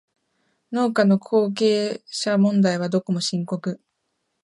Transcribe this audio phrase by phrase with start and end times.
[0.71, 3.79] 農家の後継者問題はどこも深刻